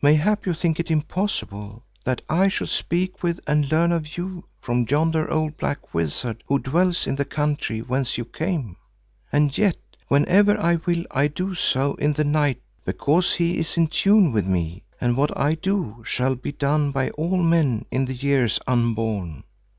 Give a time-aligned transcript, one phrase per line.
[0.00, 4.86] Mayhap you think it impossible that I should speak with and learn of you from
[4.88, 8.78] yonder old black wizard who dwells in the country whence you came.
[9.30, 9.76] And yet
[10.08, 14.46] whenever I will I do so in the night because he is in tune with
[14.46, 19.44] me, and what I do shall be done by all men in the years unborn.